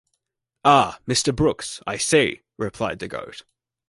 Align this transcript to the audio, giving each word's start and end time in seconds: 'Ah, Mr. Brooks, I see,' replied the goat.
'Ah, 0.65 0.97
Mr. 1.07 1.31
Brooks, 1.35 1.79
I 1.85 1.97
see,' 1.97 2.41
replied 2.57 2.97
the 2.97 3.07
goat. 3.07 3.43